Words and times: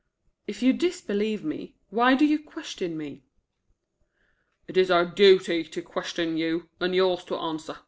"If 0.47 0.63
you 0.63 0.73
disbelieve 0.73 1.43
me, 1.43 1.75
why 1.91 2.15
do 2.15 2.25
you 2.25 2.39
question 2.39 2.97
me?" 2.97 3.21
"It 4.67 4.75
is 4.75 4.89
our 4.89 5.05
duty 5.05 5.63
to 5.63 5.81
question 5.83 6.37
you, 6.37 6.69
and 6.79 6.95
yours 6.95 7.23
to 7.25 7.35
answer. 7.37 7.77